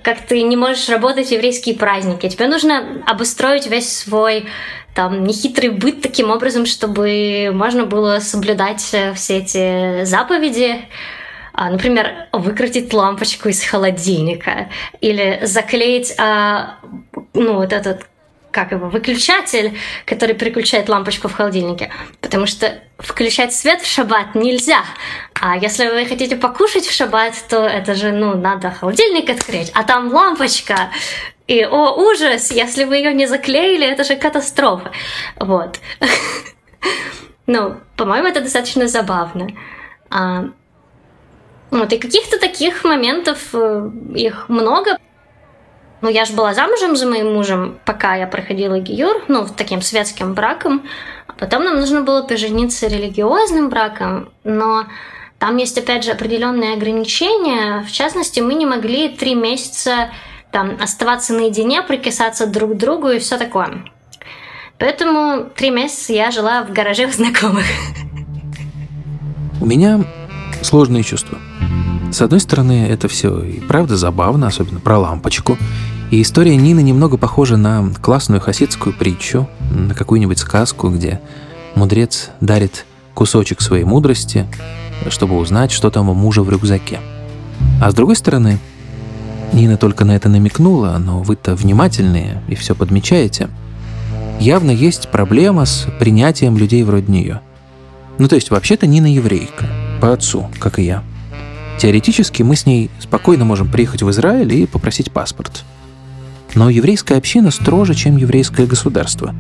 как 0.03 0.27
ты 0.27 0.43
не 0.43 0.57
можешь 0.57 0.89
работать 0.89 1.29
в 1.29 1.33
еврейские 1.33 1.77
праздники. 1.77 2.29
Тебе 2.29 2.47
нужно 2.47 3.03
обустроить 3.07 3.67
весь 3.67 3.91
свой 3.91 4.47
там 4.95 5.25
нехитрый 5.25 5.71
быт 5.71 6.03
таким 6.03 6.31
образом, 6.31 6.67
чтобы 6.67 7.51
можно 7.55 7.85
было 7.87 8.19
соблюдать 8.19 8.89
э, 8.93 9.15
все 9.15 9.39
эти 9.39 10.05
заповеди. 10.05 10.87
А, 11.53 11.71
например, 11.71 12.29
выкрутить 12.33 12.93
лампочку 12.93 13.49
из 13.49 13.65
холодильника 13.65 14.69
или 15.01 15.41
заклеить 15.43 16.15
а, 16.19 16.79
ну, 17.35 17.55
вот 17.55 17.73
этот 17.73 18.07
как 18.59 18.73
его, 18.73 18.89
выключатель, 18.89 19.79
который 20.05 20.35
переключает 20.35 20.89
лампочку 20.89 21.29
в 21.29 21.33
холодильнике. 21.33 21.93
Потому 22.21 22.47
что 22.47 22.81
включать 22.99 23.55
свет 23.55 23.81
в 23.81 23.87
шаббат 23.87 24.35
нельзя. 24.35 24.81
А 25.41 25.57
если 25.57 25.89
вы 25.89 26.05
хотите 26.07 26.35
покушать 26.35 26.85
в 26.85 26.93
шаббат, 26.93 27.35
то 27.49 27.65
это 27.65 27.95
же, 27.95 28.11
ну, 28.11 28.37
надо 28.37 28.73
холодильник 28.73 29.31
открыть, 29.31 29.71
а 29.75 29.85
там 29.85 30.13
лампочка. 30.13 30.91
И, 31.47 31.65
о, 31.65 31.95
ужас, 31.95 32.51
если 32.51 32.83
вы 32.83 32.97
ее 32.97 33.15
не 33.15 33.27
заклеили, 33.27 33.87
это 33.87 34.03
же 34.03 34.17
катастрофа. 34.17 34.91
Вот. 35.37 35.79
Ну, 37.51 37.77
по-моему, 37.97 38.29
это 38.29 38.43
достаточно 38.43 38.89
забавно. 38.89 39.49
А, 40.11 40.51
вот, 41.71 41.91
и 41.95 41.99
каких-то 41.99 42.39
таких 42.39 42.85
моментов, 42.85 43.39
э, 43.55 43.91
их 44.15 44.51
много. 44.51 44.99
Ну, 46.01 46.09
я 46.09 46.25
же 46.25 46.35
была 46.35 46.55
замужем 46.55 46.97
за 46.97 47.09
моим 47.09 47.35
мужем, 47.35 47.79
пока 47.85 48.15
я 48.15 48.27
проходила 48.27 48.79
гиюр, 48.79 49.25
ну, 49.29 49.47
таким 49.57 49.83
светским 49.83 50.35
браком. 50.35 50.85
А 51.27 51.33
потом 51.33 51.65
нам 51.65 51.77
нужно 51.77 52.03
было 52.03 52.23
пожениться 52.23 52.87
религиозным 52.87 53.69
браком, 53.69 54.31
но 54.45 54.87
там 55.39 55.57
есть, 55.57 55.79
опять 55.79 56.05
же, 56.05 56.13
определенные 56.13 56.75
ограничения. 56.75 57.83
В 57.83 57.93
частности, 57.93 58.41
мы 58.41 58.55
не 58.55 58.67
могли 58.67 59.09
три 59.09 59.35
месяца 59.35 60.11
там 60.51 60.79
оставаться 60.81 61.35
наедине, 61.35 61.83
прикасаться 61.83 62.47
друг 62.47 62.73
к 62.73 62.77
другу 62.77 63.11
и 63.11 63.19
все 63.19 63.37
такое. 63.37 63.85
Поэтому 64.79 65.51
три 65.55 65.71
месяца 65.71 66.13
я 66.13 66.31
жила 66.31 66.63
в 66.63 66.73
гараже 66.73 67.07
у 67.07 67.11
знакомых. 67.11 67.65
У 69.61 69.67
меня 69.67 70.05
сложные 70.63 71.03
чувства. 71.03 71.39
С 72.11 72.23
одной 72.23 72.41
стороны, 72.41 72.87
это 72.89 73.07
все 73.07 73.43
и 73.43 73.61
правда 73.61 73.97
забавно, 73.97 74.47
особенно 74.47 74.81
про 74.81 74.99
лампочку. 74.99 75.59
И 76.11 76.23
история 76.23 76.57
Нины 76.57 76.81
немного 76.83 77.19
похожа 77.19 77.57
на 77.59 77.93
классную 78.01 78.41
хасидскую 78.41 78.95
притчу, 78.95 79.49
на 79.71 79.95
какую-нибудь 79.95 80.39
сказку, 80.39 80.89
где 80.89 81.21
мудрец 81.75 82.31
дарит 82.41 82.87
кусочек 83.13 83.61
своей 83.61 83.85
мудрости, 83.85 84.47
чтобы 85.11 85.37
узнать, 85.37 85.71
что 85.71 85.91
там 85.91 86.09
у 86.09 86.15
мужа 86.15 86.43
в 86.43 86.51
рюкзаке. 86.51 86.99
А 87.81 87.91
с 87.91 87.95
другой 87.95 88.17
стороны, 88.17 88.59
Нина 89.53 89.77
только 89.77 90.05
на 90.05 90.17
это 90.17 90.29
намекнула, 90.29 90.97
но 90.99 91.21
вы-то 91.21 91.55
внимательные 91.55 92.43
и 92.49 92.55
все 92.55 92.75
подмечаете. 92.75 93.49
Явно 94.41 94.71
есть 94.71 95.11
проблема 95.11 95.67
с 95.67 95.87
принятием 95.99 96.57
людей 96.57 96.83
вроде 96.85 97.13
нее. 97.13 97.41
Ну 98.19 98.29
то 98.29 98.35
есть 98.35 98.51
вообще-то 98.51 98.87
Нина 98.87 99.13
еврейка, 99.13 99.67
по 100.01 100.13
отцу, 100.13 100.49
как 100.59 100.79
и 100.79 100.85
я. 100.85 101.03
Теоретически 101.79 102.43
мы 102.43 102.57
с 102.57 102.67
ней 102.67 102.91
спокойно 102.99 103.45
можем 103.45 103.71
приехать 103.71 104.03
в 104.03 104.11
Израиль 104.11 104.53
и 104.53 104.67
попросить 104.67 105.13
паспорт. 105.13 105.63
Но 106.55 106.71
еврейская 106.71 107.17
община 107.17 107.53
строже, 107.53 107.95
чем 107.95 108.17
еврейское 108.17 108.67
государство. 108.67 109.33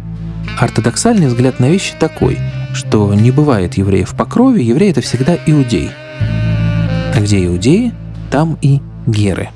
Ортодоксальный 0.60 1.26
взгляд 1.26 1.58
на 1.58 1.68
вещи 1.68 1.94
такой, 1.98 2.38
что 2.74 3.12
не 3.12 3.32
бывает 3.32 3.74
евреев 3.74 4.16
по 4.16 4.24
крови, 4.24 4.62
еврей— 4.62 4.90
это 4.92 5.00
всегда 5.00 5.36
иудей. 5.46 5.90
А 6.20 7.20
где 7.20 7.44
иудеи, 7.44 7.92
там 8.30 8.56
и 8.62 8.80
геры. 9.06 9.50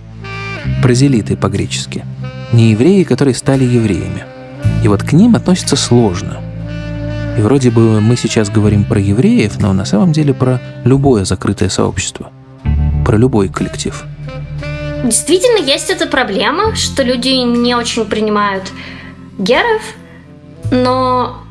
Прозелиты 0.83 1.37
по-гречески. 1.37 2.05
Не 2.53 2.73
евреи, 2.73 3.05
которые 3.05 3.37
стали 3.37 3.62
евреями. 3.62 4.25
И 4.83 4.89
вот 4.89 5.05
к 5.05 5.12
ним 5.12 5.37
относятся 5.37 5.77
сложно. 5.77 6.41
И 7.39 7.41
вроде 7.43 7.71
бы 7.71 8.01
мы 8.01 8.17
сейчас 8.17 8.51
говорим 8.51 8.83
про 8.83 9.01
евреев, 9.01 9.61
но 9.61 9.73
на 9.73 9.85
самом 9.85 10.11
деле 10.11 10.35
про 10.35 10.61
любое 10.85 11.25
закрытое 11.25 11.69
сообщество— 11.69 12.32
про 13.05 13.17
любой 13.17 13.49
коллектив. 13.49 14.05
Действительно, 15.05 15.59
есть 15.59 15.91
эта 15.91 16.07
проблема, 16.07 16.75
что 16.77 17.03
люди 17.03 17.29
не 17.29 17.75
очень 17.75 18.05
принимают 18.07 18.71
геров, 19.39 19.83
но 20.71 21.43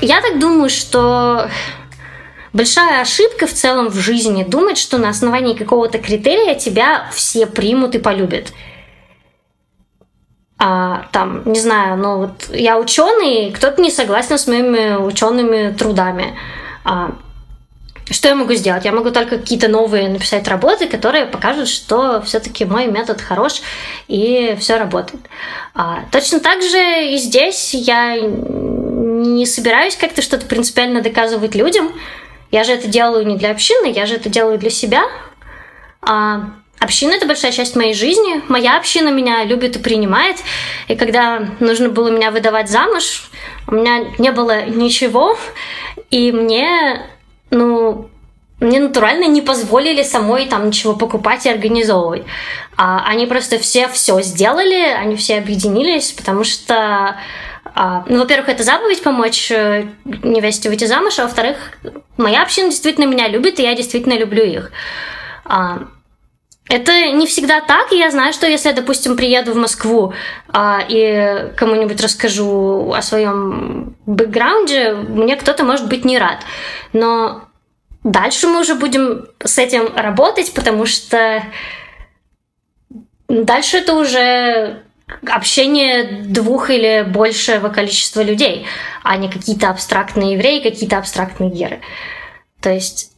я 0.00 0.20
так 0.20 0.38
думаю, 0.38 0.70
что 0.70 1.48
большая 2.52 3.00
ошибка 3.00 3.46
в 3.46 3.52
целом 3.52 3.88
в 3.88 3.96
жизни 3.96 4.44
думать, 4.44 4.78
что 4.78 4.98
на 4.98 5.08
основании 5.08 5.54
какого-то 5.54 5.98
критерия 5.98 6.54
тебя 6.54 7.10
все 7.12 7.46
примут 7.46 7.94
и 7.94 7.98
полюбят. 7.98 8.52
А, 10.56 11.08
там, 11.12 11.42
не 11.44 11.58
знаю, 11.58 11.98
ну 11.98 12.18
вот 12.18 12.48
я 12.50 12.78
ученый, 12.78 13.50
кто-то 13.52 13.82
не 13.82 13.90
согласен 13.90 14.38
с 14.38 14.46
моими 14.46 14.96
учеными 14.96 15.72
трудами. 15.72 16.38
А, 16.84 17.16
что 18.10 18.28
я 18.28 18.34
могу 18.34 18.52
сделать? 18.54 18.84
Я 18.84 18.92
могу 18.92 19.10
только 19.10 19.38
какие-то 19.38 19.68
новые 19.68 20.08
написать 20.08 20.46
работы, 20.46 20.86
которые 20.86 21.24
покажут, 21.24 21.68
что 21.68 22.20
все-таки 22.22 22.64
мой 22.64 22.86
метод 22.86 23.20
хорош 23.20 23.62
и 24.08 24.56
все 24.60 24.76
работает. 24.76 25.22
А, 25.74 26.04
точно 26.12 26.40
так 26.40 26.62
же 26.62 27.12
и 27.12 27.16
здесь 27.16 27.72
я 27.72 28.16
не 28.16 29.46
собираюсь 29.46 29.96
как-то 29.96 30.20
что-то 30.20 30.46
принципиально 30.46 31.00
доказывать 31.00 31.54
людям. 31.54 31.92
Я 32.50 32.64
же 32.64 32.72
это 32.72 32.88
делаю 32.88 33.26
не 33.26 33.36
для 33.36 33.50
общины, 33.50 33.90
я 33.90 34.04
же 34.06 34.16
это 34.16 34.28
делаю 34.28 34.58
для 34.58 34.70
себя. 34.70 35.04
А, 36.02 36.50
община— 36.78 37.12
это 37.14 37.26
большая 37.26 37.52
часть 37.52 37.74
моей 37.74 37.94
жизни. 37.94 38.42
Моя 38.48 38.76
община 38.76 39.08
меня 39.08 39.44
любит 39.44 39.76
и 39.76 39.78
принимает. 39.78 40.36
И 40.88 40.94
когда 40.94 41.48
нужно 41.58 41.88
было 41.88 42.10
меня 42.10 42.30
выдавать 42.30 42.68
замуж, 42.68 43.30
у 43.66 43.74
меня 43.74 44.04
не 44.18 44.30
было 44.30 44.66
ничего, 44.66 45.38
и 46.10 46.30
мне 46.32 47.00
ну, 47.54 48.10
мне 48.60 48.80
натурально 48.80 49.26
не 49.26 49.40
позволили 49.40 50.02
самой 50.02 50.46
там 50.46 50.66
ничего 50.66 50.94
покупать 50.94 51.46
и 51.46 51.50
организовывать. 51.50 52.24
А 52.76 53.04
они 53.06 53.26
просто 53.26 53.58
все 53.58 53.88
все 53.88 54.20
сделали, 54.22 54.92
они 54.92 55.16
все 55.16 55.38
объединились, 55.38 56.12
потому 56.12 56.44
что, 56.44 57.16
а, 57.74 58.04
ну, 58.08 58.18
во-первых, 58.18 58.48
это 58.48 58.62
заповедь 58.62 59.02
помочь 59.02 59.50
э, 59.50 59.86
невесте 60.04 60.68
выйти 60.68 60.84
замуж, 60.84 61.18
а 61.18 61.24
во-вторых, 61.24 61.56
моя 62.16 62.42
община 62.42 62.70
действительно 62.70 63.06
меня 63.06 63.28
любит, 63.28 63.60
и 63.60 63.62
я 63.62 63.74
действительно 63.74 64.14
люблю 64.14 64.44
их. 64.44 64.72
А, 65.44 65.84
это 66.68 67.10
не 67.10 67.26
всегда 67.26 67.60
так, 67.60 67.92
и 67.92 67.98
я 67.98 68.10
знаю, 68.10 68.32
что 68.32 68.46
если 68.46 68.68
я, 68.68 68.74
допустим, 68.74 69.16
приеду 69.16 69.52
в 69.52 69.56
Москву 69.56 70.14
а, 70.48 70.82
и 70.88 71.52
кому-нибудь 71.56 72.00
расскажу 72.00 72.92
о 72.92 73.02
своем 73.02 73.96
бэкграунде, 74.06 74.92
мне 74.92 75.36
кто-то 75.36 75.64
может 75.64 75.88
быть 75.88 76.04
не 76.06 76.18
рад. 76.18 76.38
Но 76.94 77.44
дальше 78.02 78.46
мы 78.48 78.60
уже 78.60 78.74
будем 78.76 79.26
с 79.44 79.58
этим 79.58 79.94
работать, 79.94 80.54
потому 80.54 80.86
что 80.86 81.42
дальше 83.28 83.78
это 83.78 83.94
уже 83.94 84.82
общение 85.26 86.22
двух 86.24 86.70
или 86.70 87.04
большего 87.06 87.68
количества 87.68 88.22
людей, 88.22 88.66
а 89.02 89.18
не 89.18 89.30
какие-то 89.30 89.68
абстрактные 89.68 90.32
евреи, 90.32 90.62
какие-то 90.62 90.96
абстрактные 90.96 91.50
геры. 91.50 91.80
То 92.62 92.70
есть 92.70 93.13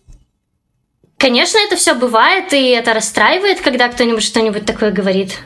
Конечно, 1.18 1.58
это 1.58 1.76
все 1.76 1.94
бывает, 1.94 2.52
и 2.52 2.68
это 2.68 2.92
расстраивает, 2.92 3.60
когда 3.62 3.88
кто-нибудь 3.88 4.22
что-нибудь 4.22 4.66
такое 4.66 4.90
говорит. 4.90 5.38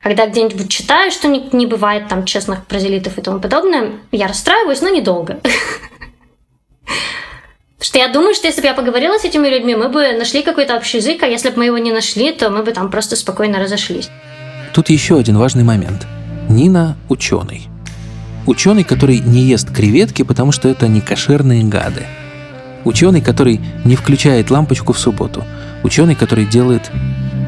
Когда 0.00 0.26
где-нибудь 0.26 0.68
читаю, 0.68 1.12
что 1.12 1.28
не, 1.28 1.48
не 1.52 1.66
бывает 1.66 2.08
там 2.08 2.24
честных 2.24 2.66
прозелитов 2.66 3.16
и 3.16 3.22
тому 3.22 3.38
подобное, 3.38 3.92
я 4.10 4.26
расстраиваюсь, 4.26 4.80
но 4.80 4.88
недолго. 4.88 5.40
Что 7.80 7.98
я 7.98 8.08
думаю, 8.08 8.34
что 8.34 8.46
если 8.46 8.60
бы 8.60 8.68
я 8.68 8.74
поговорила 8.74 9.18
с 9.18 9.24
этими 9.24 9.48
людьми, 9.48 9.74
мы 9.74 9.88
бы 9.88 10.12
нашли 10.12 10.42
какой-то 10.42 10.76
общий 10.76 10.98
язык, 10.98 11.22
а 11.22 11.26
если 11.26 11.50
бы 11.50 11.58
мы 11.58 11.64
его 11.66 11.78
не 11.78 11.92
нашли, 11.92 12.32
то 12.32 12.48
мы 12.48 12.62
бы 12.62 12.72
там 12.72 12.90
просто 12.90 13.16
спокойно 13.16 13.58
разошлись. 13.58 14.08
Тут 14.72 14.88
еще 14.88 15.18
один 15.18 15.36
важный 15.36 15.64
момент. 15.64 16.06
Нина– 16.48 16.96
ученый. 17.08 17.68
Ученый, 18.46 18.84
который 18.84 19.18
не 19.18 19.42
ест 19.42 19.72
креветки, 19.74 20.22
потому 20.22 20.52
что 20.52 20.68
это 20.68 20.88
не 20.88 21.00
кошерные 21.00 21.64
гады– 21.64 22.06
Ученый, 22.84 23.20
который 23.20 23.60
не 23.84 23.94
включает 23.94 24.50
лампочку 24.50 24.92
в 24.92 24.98
субботу. 24.98 25.44
Ученый, 25.84 26.14
который 26.14 26.46
делает 26.46 26.90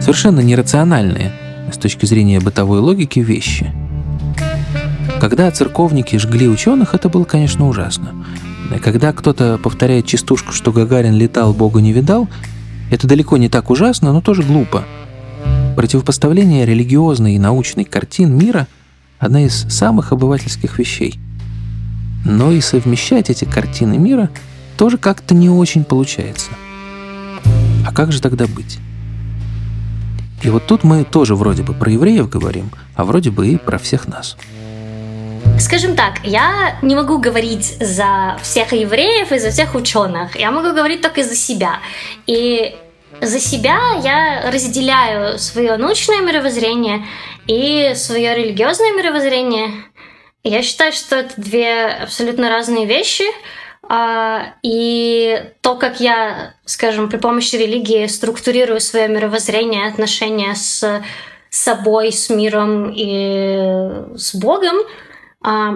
совершенно 0.01 0.41
нерациональные 0.41 1.33
с 1.73 1.77
точки 1.77 2.07
зрения 2.07 2.41
бытовой 2.41 2.79
логики 2.79 3.19
вещи. 3.19 3.73
Когда 5.21 5.51
церковники 5.51 6.17
жгли 6.17 6.49
ученых, 6.49 6.95
это 6.95 7.09
было, 7.09 7.25
конечно, 7.25 7.69
ужасно. 7.69 8.25
Когда 8.83 9.13
кто-то 9.13 9.59
повторяет 9.63 10.07
частушку, 10.07 10.53
что 10.53 10.73
Гагарин 10.73 11.15
летал, 11.15 11.53
Бога 11.53 11.81
не 11.81 11.93
видал, 11.93 12.29
это 12.91 13.07
далеко 13.07 13.37
не 13.37 13.49
так 13.49 13.71
ужасно, 13.71 14.13
но 14.13 14.21
тоже 14.21 14.43
глупо. 14.43 14.85
Противопоставление 15.77 16.67
религиозной 16.67 17.35
и 17.35 17.39
научной 17.39 17.85
картин 17.85 18.37
мира– 18.37 18.69
одна 19.19 19.45
из 19.45 19.67
самых 19.69 20.13
обывательских 20.13 20.79
вещей. 20.79 21.19
Но 22.25 22.53
и 22.53 22.61
совмещать 22.61 23.31
эти 23.31 23.45
картины 23.45 23.99
мира– 23.99 24.31
тоже 24.77 24.99
как-то 24.99 25.35
не 25.35 25.49
очень 25.49 25.85
получается. 25.85 26.51
А 27.87 27.93
как 27.93 28.13
же 28.13 28.21
тогда 28.21 28.47
быть? 28.47 28.79
И 30.43 30.51
вот 30.51 30.67
тут 30.67 30.85
мы 30.85 31.05
тоже 31.05 31.35
вроде 31.35 31.63
бы 31.63 31.73
про 31.73 31.91
евреев 31.91 32.29
говорим, 32.29 32.71
а 32.95 33.05
вроде 33.05 33.31
бы 33.31 33.49
и 33.49 33.57
про 33.57 33.79
всех 33.79 34.09
нас. 34.09 34.37
Скажем 35.59 35.95
так, 35.95 36.21
я 36.25 36.77
не 36.83 36.95
могу 36.95 37.19
говорить 37.19 37.77
за 37.81 38.37
всех 38.43 38.73
евреев 38.73 39.33
и 39.33 39.39
за 39.39 39.51
всех 39.51 39.75
ученых. 39.75 40.37
Я 40.37 40.51
могу 40.51 40.75
говорить 40.75 41.01
только 41.01 41.23
за 41.23 41.35
себя. 41.35 41.79
И 42.27 42.75
за 43.21 43.39
себя 43.39 43.79
я 44.03 44.51
разделяю 44.51 45.39
свое 45.39 45.77
научное 45.77 46.21
мировоззрение 46.21 47.07
и 47.47 47.93
свое 47.95 48.35
религиозное 48.35 48.93
мировоззрение. 48.93 49.71
Я 50.43 50.63
считаю, 50.63 50.93
что 50.93 51.17
это 51.17 51.41
две 51.41 51.87
абсолютно 51.87 52.51
разные 52.51 52.87
вещи– 52.87 53.25
и 54.63 55.53
то, 55.61 55.77
как 55.77 56.01
я, 56.01 56.55
скажем, 56.65 57.09
при 57.09 57.19
помощи 57.19 57.57
религии 57.57 58.07
структурирую 58.07 58.81
свое 58.81 59.09
мировоззрение, 59.09 59.87
отношения 59.87 60.55
с 60.55 61.03
собой, 61.51 62.13
с 62.13 62.31
миром 62.31 62.93
и 62.95 64.17
с 64.17 64.35
Богом, 64.35 64.77
а, 65.41 65.75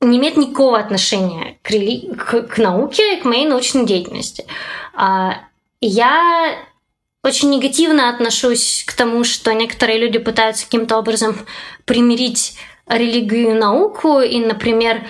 не 0.00 0.18
имеет 0.18 0.36
никакого 0.36 0.78
отношения 0.78 1.58
к, 1.62 1.70
рели... 1.70 2.12
к, 2.14 2.42
к 2.42 2.58
науке, 2.58 3.16
к 3.16 3.24
моей 3.24 3.46
научной 3.46 3.86
деятельности. 3.86 4.46
А, 4.92 5.38
я 5.80 6.58
очень 7.22 7.50
негативно 7.50 8.10
отношусь 8.10 8.84
к 8.86 8.92
тому, 8.92 9.24
что 9.24 9.54
некоторые 9.54 9.98
люди 9.98 10.18
пытаются 10.18 10.66
каким-то 10.66 10.98
образом 10.98 11.38
примирить 11.86 12.58
религию 12.86 13.50
и 13.50 13.54
науку, 13.54 14.20
и, 14.20 14.38
например, 14.44 15.06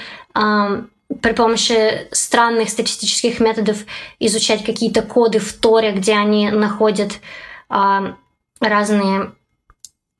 при 1.22 1.32
помощи 1.32 2.08
странных 2.12 2.70
статистических 2.70 3.40
методов 3.40 3.84
изучать 4.18 4.64
какие-то 4.64 5.02
коды 5.02 5.38
в 5.38 5.52
Торе, 5.52 5.92
где 5.92 6.14
они 6.14 6.50
находят 6.50 7.12
а, 7.68 8.16
разные 8.60 9.32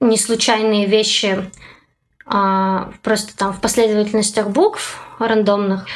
неслучайные 0.01 0.87
вещи, 0.87 1.51
а, 2.27 2.93
просто 3.03 3.37
там 3.37 3.53
в 3.53 3.61
последовательностях 3.61 4.49
букв 4.49 5.01
рандомных. 5.19 5.87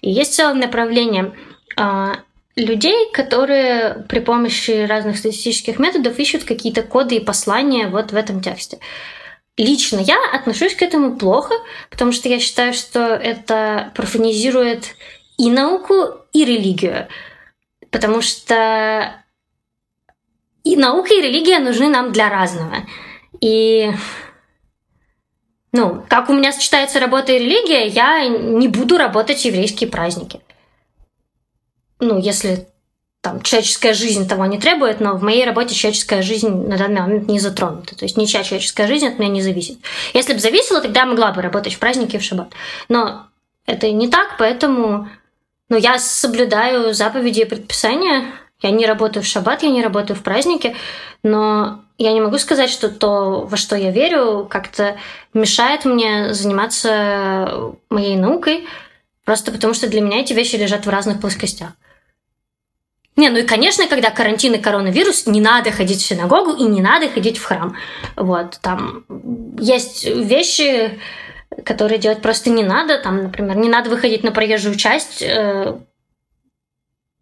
И 0.00 0.10
есть 0.10 0.34
целое 0.34 0.54
направление 0.54 1.34
а, 1.76 2.20
людей, 2.56 3.10
которые 3.12 4.04
при 4.08 4.20
помощи 4.20 4.86
разных 4.86 5.18
статистических 5.18 5.78
методов 5.78 6.18
ищут 6.18 6.44
какие-то 6.44 6.82
коды 6.82 7.16
и 7.16 7.24
послания 7.24 7.88
вот 7.88 8.12
в 8.12 8.16
этом 8.16 8.42
тексте. 8.42 8.78
Лично 9.58 9.98
я 9.98 10.16
отношусь 10.32 10.76
к 10.76 10.82
этому 10.82 11.16
плохо, 11.16 11.52
потому 11.90 12.12
что 12.12 12.28
я 12.28 12.38
считаю, 12.38 12.72
что 12.72 13.00
это 13.00 13.92
профанизирует 13.96 14.94
и 15.36 15.50
науку, 15.50 16.14
и 16.32 16.44
религию. 16.44 17.08
Потому 17.90 18.22
что 18.22 19.24
и 20.62 20.76
наука, 20.76 21.12
и 21.12 21.20
религия 21.20 21.58
нужны 21.58 21.88
нам 21.88 22.12
для 22.12 22.30
разного. 22.30 22.86
И 23.40 23.90
ну, 25.72 26.04
как 26.08 26.30
у 26.30 26.34
меня 26.34 26.52
сочетается 26.52 27.00
работа 27.00 27.32
и 27.32 27.38
религия, 27.40 27.86
я 27.86 28.28
не 28.28 28.68
буду 28.68 28.96
работать 28.96 29.40
в 29.40 29.44
еврейские 29.44 29.90
праздники. 29.90 30.40
Ну, 31.98 32.16
если 32.16 32.68
там 33.20 33.42
человеческая 33.42 33.94
жизнь 33.94 34.28
того 34.28 34.46
не 34.46 34.58
требует, 34.58 35.00
но 35.00 35.14
в 35.16 35.22
моей 35.22 35.44
работе 35.44 35.74
человеческая 35.74 36.22
жизнь 36.22 36.48
на 36.48 36.78
данный 36.78 37.00
момент 37.00 37.28
не 37.28 37.40
затронута. 37.40 37.96
То 37.96 38.04
есть 38.04 38.16
ничья 38.16 38.44
человеческая 38.44 38.86
жизнь 38.86 39.06
от 39.06 39.18
меня 39.18 39.30
не 39.30 39.42
зависит. 39.42 39.78
Если 40.14 40.34
бы 40.34 40.38
зависела, 40.38 40.80
тогда 40.80 41.00
я 41.00 41.06
могла 41.06 41.32
бы 41.32 41.42
работать 41.42 41.74
в 41.74 41.78
праздники 41.78 42.16
в 42.16 42.22
шаббат. 42.22 42.52
Но 42.88 43.26
это 43.66 43.90
не 43.90 44.08
так, 44.08 44.36
поэтому 44.38 45.08
ну, 45.68 45.76
я 45.76 45.98
соблюдаю 45.98 46.94
заповеди 46.94 47.40
и 47.40 47.44
предписания. 47.44 48.26
Я 48.62 48.70
не 48.70 48.86
работаю 48.86 49.22
в 49.22 49.26
шаббат, 49.26 49.62
я 49.62 49.70
не 49.70 49.82
работаю 49.82 50.16
в 50.16 50.22
праздники, 50.22 50.76
но 51.22 51.82
я 51.98 52.12
не 52.12 52.20
могу 52.20 52.38
сказать, 52.38 52.70
что 52.70 52.88
то, 52.88 53.42
во 53.42 53.56
что 53.56 53.76
я 53.76 53.90
верю, 53.90 54.46
как-то 54.48 54.96
мешает 55.34 55.84
мне 55.84 56.32
заниматься 56.32 57.74
моей 57.90 58.16
наукой, 58.16 58.66
просто 59.24 59.52
потому 59.52 59.74
что 59.74 59.88
для 59.88 60.00
меня 60.00 60.20
эти 60.20 60.32
вещи 60.32 60.56
лежат 60.56 60.86
в 60.86 60.90
разных 60.90 61.20
плоскостях. 61.20 61.70
Не, 63.18 63.30
ну 63.30 63.38
и, 63.38 63.42
конечно, 63.42 63.88
когда 63.88 64.12
карантин 64.12 64.54
и 64.54 64.58
коронавирус, 64.58 65.26
не 65.26 65.40
надо 65.40 65.72
ходить 65.72 66.00
в 66.00 66.06
синагогу 66.06 66.52
и 66.52 66.62
не 66.62 66.80
надо 66.80 67.08
ходить 67.08 67.36
в 67.36 67.44
храм. 67.44 67.74
Вот, 68.14 68.60
там 68.62 69.04
есть 69.58 70.04
вещи, 70.04 71.00
которые 71.64 71.98
делать 71.98 72.22
просто 72.22 72.50
не 72.50 72.62
надо. 72.62 72.96
Там, 72.98 73.24
например, 73.24 73.56
не 73.56 73.68
надо 73.68 73.90
выходить 73.90 74.22
на 74.22 74.30
проезжую 74.30 74.76
часть 74.76 75.20
э, 75.20 75.76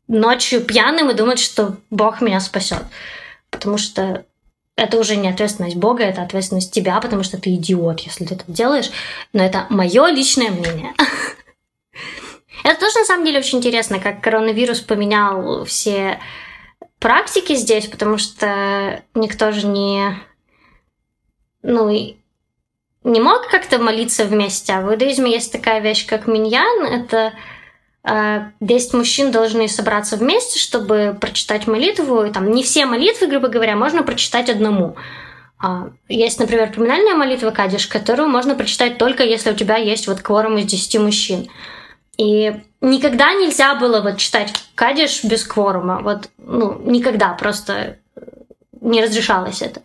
ночью 0.07 0.61
пьяным 0.61 1.09
и 1.09 1.15
думать, 1.15 1.39
что 1.39 1.79
Бог 1.89 2.21
меня 2.21 2.41
спасет. 2.41 2.83
Потому 3.49 3.79
что 3.79 4.27
это 4.77 4.99
уже 4.99 5.17
не 5.17 5.31
ответственность 5.31 5.77
Бога, 5.77 6.05
это 6.05 6.21
ответственность 6.21 6.75
тебя, 6.75 7.01
потому 7.01 7.23
что 7.23 7.39
ты 7.39 7.55
идиот, 7.55 8.01
если 8.01 8.27
ты 8.27 8.35
это 8.35 8.45
делаешь. 8.49 8.91
Но 9.33 9.43
это 9.43 9.65
мое 9.71 10.09
личное 10.09 10.51
мнение. 10.51 10.93
Это 12.65 12.81
тоже 12.81 12.99
на 12.99 13.05
самом 13.05 13.25
деле 13.25 13.39
очень 13.39 13.59
интересно, 13.59 14.01
как 14.01 14.21
коронавирус 14.21 14.81
поменял 14.81 15.65
все 15.65 16.19
практики 16.99 17.55
здесь, 17.55 17.87
потому 17.87 18.19
что 18.19 19.03
никто 19.15 19.53
же 19.53 19.67
не, 19.67 20.17
ну, 21.63 21.91
не 23.05 23.21
мог 23.21 23.49
как-то 23.49 23.79
молиться 23.79 24.25
вместе. 24.25 24.73
А 24.73 24.81
в 24.81 24.91
иудаизме 24.91 25.31
есть 25.31 25.53
такая 25.53 25.81
вещь, 25.81 26.07
как 26.07 26.27
миньян. 26.27 26.85
Это 26.85 27.35
10 28.61 28.95
э, 28.95 28.97
мужчин 28.97 29.31
должны 29.31 29.69
собраться 29.69 30.17
вместе, 30.17 30.59
чтобы 30.59 31.17
прочитать 31.21 31.67
молитву. 31.67 32.25
И 32.25 32.33
там 32.33 32.51
не 32.51 32.63
все 32.63 32.87
молитвы, 32.87 33.29
грубо 33.29 33.49
говоря, 33.49 33.77
можно 33.77 34.03
прочитать 34.03 34.51
одному. 34.51 34.97
А, 35.59 35.91
есть, 36.09 36.39
например, 36.39 36.73
поминальная 36.73 37.15
молитва 37.15 37.51
Кадиш, 37.51 37.87
которую 37.87 38.29
можно 38.29 38.55
прочитать 38.55 38.99
только 38.99 39.25
если 39.25 39.51
у 39.51 39.55
тебя 39.55 39.77
есть 39.77 40.07
вот 40.07 40.21
кворум 40.21 40.59
из 40.59 40.67
10 40.67 41.01
мужчин. 41.01 41.49
И 42.17 42.53
никогда 42.81 43.35
нельзя 43.35 43.75
было 43.75 44.01
вот 44.01 44.19
читать 44.19 44.53
кадиш 44.75 45.25
без 45.25 45.45
кворума. 45.45 46.01
Вот, 46.03 46.31
ну, 46.39 46.81
никогда 46.85 47.35
просто 47.35 47.99
не 48.81 49.03
разрешалось 49.03 49.63
это. 49.63 49.83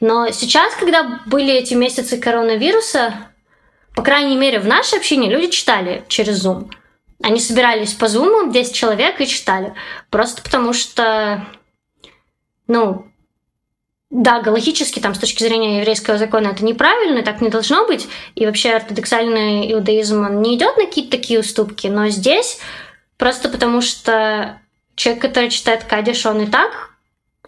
Но 0.00 0.30
сейчас, 0.30 0.74
когда 0.74 1.20
были 1.26 1.52
эти 1.52 1.74
месяцы 1.74 2.18
коронавируса, 2.18 3.14
по 3.94 4.02
крайней 4.02 4.36
мере, 4.36 4.58
в 4.58 4.66
нашей 4.66 4.98
общине 4.98 5.30
люди 5.30 5.48
читали 5.48 6.04
через 6.08 6.44
Zoom. 6.44 6.70
Они 7.22 7.38
собирались 7.38 7.92
по 7.92 8.06
Zoom, 8.06 8.50
10 8.50 8.74
человек, 8.74 9.20
и 9.20 9.26
читали. 9.26 9.74
Просто 10.08 10.42
потому 10.42 10.72
что, 10.72 11.44
ну, 12.66 13.09
да, 14.10 14.40
галактически, 14.40 14.98
там, 14.98 15.14
с 15.14 15.18
точки 15.18 15.44
зрения 15.44 15.78
еврейского 15.78 16.18
закона, 16.18 16.48
это 16.48 16.64
неправильно, 16.64 17.22
так 17.22 17.40
не 17.40 17.48
должно 17.48 17.86
быть. 17.86 18.08
И 18.34 18.44
вообще 18.44 18.72
ортодоксальный 18.72 19.72
иудаизм, 19.72 20.24
он 20.24 20.42
не 20.42 20.56
идет 20.56 20.76
на 20.76 20.86
какие-то 20.86 21.12
такие 21.12 21.38
уступки. 21.38 21.86
Но 21.86 22.08
здесь 22.08 22.58
просто 23.16 23.48
потому 23.48 23.80
что 23.80 24.60
человек, 24.96 25.22
который 25.22 25.48
читает 25.48 25.84
Кадиш, 25.84 26.26
он 26.26 26.42
и 26.42 26.46
так 26.46 26.90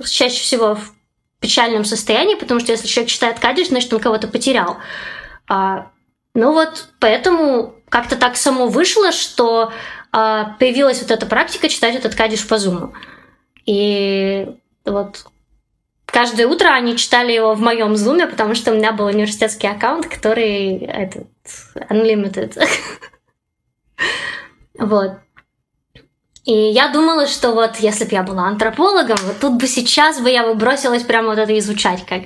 чаще 0.08 0.40
всего 0.40 0.76
в 0.76 0.92
печальном 1.40 1.84
состоянии, 1.84 2.36
потому 2.36 2.60
что 2.60 2.70
если 2.70 2.86
человек 2.86 3.10
читает 3.10 3.40
Кадиш, 3.40 3.68
значит, 3.68 3.92
он 3.92 3.98
кого-то 3.98 4.28
потерял. 4.28 4.76
А, 5.48 5.90
ну 6.34 6.52
вот, 6.52 6.88
поэтому 7.00 7.74
как-то 7.88 8.14
так 8.16 8.36
само 8.36 8.68
вышло, 8.68 9.10
что 9.10 9.72
а, 10.12 10.56
появилась 10.60 11.02
вот 11.02 11.10
эта 11.10 11.26
практика 11.26 11.68
читать 11.68 11.96
этот 11.96 12.14
Кадиш 12.14 12.46
по 12.46 12.58
зуму. 12.58 12.94
И 13.66 14.46
вот 14.84 15.26
каждое 16.12 16.46
утро 16.46 16.68
они 16.68 16.96
читали 16.96 17.32
его 17.32 17.54
в 17.54 17.60
моем 17.60 17.96
зуме, 17.96 18.26
потому 18.26 18.54
что 18.54 18.70
у 18.70 18.74
меня 18.74 18.92
был 18.92 19.06
университетский 19.06 19.66
аккаунт, 19.66 20.06
который 20.06 20.76
этот 20.78 21.26
unlimited. 21.90 22.56
вот. 24.78 25.12
И 26.44 26.52
я 26.52 26.88
думала, 26.88 27.28
что 27.28 27.52
вот 27.52 27.76
если 27.76 28.04
бы 28.04 28.10
я 28.12 28.24
была 28.24 28.48
антропологом, 28.48 29.16
вот 29.22 29.38
тут 29.38 29.60
бы 29.60 29.68
сейчас 29.68 30.20
бы 30.20 30.28
я 30.28 30.44
бы 30.44 30.54
бросилась 30.54 31.04
прямо 31.04 31.28
вот 31.28 31.38
это 31.38 31.56
изучать, 31.60 32.04
как 32.04 32.22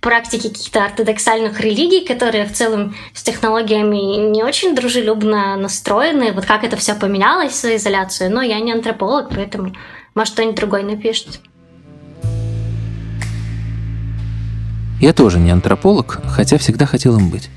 практики 0.00 0.48
каких-то 0.48 0.84
ортодоксальных 0.84 1.60
религий, 1.60 2.04
которые 2.04 2.46
в 2.46 2.52
целом 2.52 2.96
с 3.14 3.22
технологиями 3.22 4.28
не 4.28 4.42
очень 4.42 4.74
дружелюбно 4.74 5.54
настроены, 5.54 6.32
вот 6.32 6.46
как 6.46 6.64
это 6.64 6.76
все 6.76 6.96
поменялось 6.96 7.60
за 7.60 7.76
изоляцию. 7.76 8.32
Но 8.32 8.42
я 8.42 8.58
не 8.58 8.72
антрополог, 8.72 9.28
поэтому 9.28 9.72
может 10.16 10.34
кто-нибудь 10.34 10.56
другой 10.56 10.82
напишет. 10.82 11.40
Я 15.00 15.12
тоже 15.14 15.40
не 15.40 15.50
антрополог, 15.50 16.20
хотя 16.26 16.58
всегда 16.58 16.84
хотел 16.86 17.18
им 17.18 17.30
быть. 17.30 17.48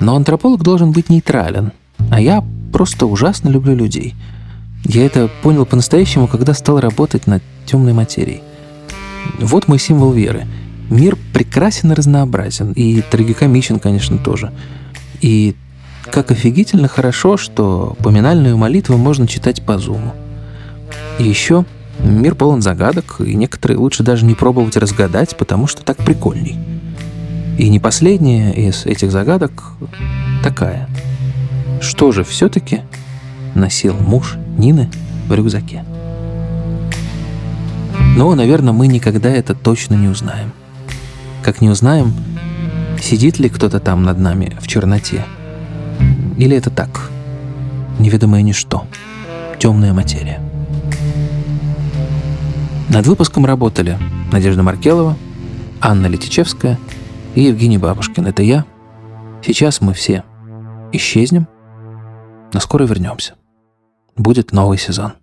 Но 0.00 0.14
антрополог 0.14 0.62
должен 0.62 0.92
быть 0.92 1.08
нейтрален, 1.08 1.72
а 2.10 2.20
я 2.20 2.44
просто 2.72 3.06
ужасно 3.06 3.48
люблю 3.48 3.74
людей. 3.74 4.14
Я 4.84 5.06
это 5.06 5.30
понял 5.42 5.64
по-настоящему, 5.64 6.28
когда 6.28 6.52
стал 6.52 6.78
работать 6.78 7.26
над 7.26 7.42
темной 7.64 7.94
материей. 7.94 8.42
Вот 9.40 9.68
мой 9.68 9.78
символ 9.78 10.12
веры. 10.12 10.46
Мир 10.90 11.16
прекрасен 11.32 11.92
и 11.92 11.94
разнообразен, 11.94 12.72
и 12.72 13.00
трагикомичен, 13.00 13.80
конечно, 13.80 14.18
тоже. 14.18 14.52
И 15.20 15.56
как 16.10 16.30
офигительно 16.30 16.88
хорошо, 16.88 17.36
что 17.36 17.96
поминальную 18.02 18.56
молитву 18.56 18.96
можно 18.96 19.26
читать 19.26 19.64
по 19.64 19.78
зуму. 19.78 20.12
И 21.18 21.24
еще 21.24 21.64
Мир 22.00 22.34
полон 22.34 22.62
загадок, 22.62 23.16
и 23.20 23.34
некоторые 23.34 23.78
лучше 23.78 24.02
даже 24.02 24.24
не 24.24 24.34
пробовать 24.34 24.76
разгадать, 24.76 25.36
потому 25.36 25.66
что 25.66 25.82
так 25.82 25.96
прикольней. 25.98 26.58
И 27.58 27.68
не 27.68 27.80
последняя 27.80 28.52
из 28.52 28.84
этих 28.84 29.10
загадок 29.10 29.72
такая. 30.42 30.88
Что 31.80 32.12
же 32.12 32.22
все-таки 32.24 32.82
носил 33.54 33.94
муж 33.94 34.36
Нины 34.58 34.90
в 35.28 35.34
рюкзаке? 35.34 35.84
Но, 38.16 38.34
наверное, 38.34 38.72
мы 38.72 38.86
никогда 38.86 39.30
это 39.30 39.54
точно 39.54 39.94
не 39.94 40.08
узнаем. 40.08 40.52
Как 41.42 41.60
не 41.60 41.68
узнаем, 41.68 42.14
сидит 43.00 43.38
ли 43.38 43.48
кто-то 43.48 43.78
там 43.80 44.04
над 44.04 44.18
нами 44.18 44.56
в 44.60 44.66
черноте. 44.66 45.24
Или 46.38 46.56
это 46.56 46.70
так, 46.70 47.10
неведомое 47.98 48.42
ничто, 48.42 48.86
темная 49.58 49.92
материя. 49.92 50.45
Над 52.88 53.06
выпуском 53.06 53.44
работали 53.44 53.98
Надежда 54.30 54.62
Маркелова, 54.62 55.16
Анна 55.80 56.06
Летичевская 56.06 56.78
и 57.34 57.42
Евгений 57.42 57.78
Бабушкин. 57.78 58.26
Это 58.26 58.42
я. 58.42 58.64
Сейчас 59.44 59.80
мы 59.80 59.92
все 59.92 60.24
исчезнем, 60.92 61.48
но 62.52 62.60
скоро 62.60 62.84
вернемся. 62.84 63.34
Будет 64.16 64.52
новый 64.52 64.78
сезон. 64.78 65.14